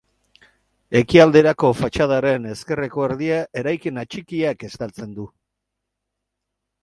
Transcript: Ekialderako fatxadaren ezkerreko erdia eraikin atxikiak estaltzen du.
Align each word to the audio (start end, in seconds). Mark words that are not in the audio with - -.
Ekialderako 0.99 1.69
fatxadaren 1.81 2.47
ezkerreko 2.53 3.05
erdia 3.09 3.37
eraikin 3.63 4.03
atxikiak 4.05 4.67
estaltzen 4.69 5.13
du. 5.19 5.27